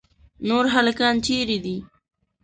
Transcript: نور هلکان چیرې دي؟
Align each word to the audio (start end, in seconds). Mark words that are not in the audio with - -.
نور 0.47 0.65
هلکان 0.75 1.15
چیرې 1.25 1.57
دي؟ 1.65 1.77